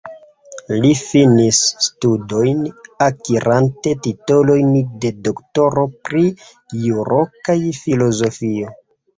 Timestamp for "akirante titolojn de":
3.07-5.13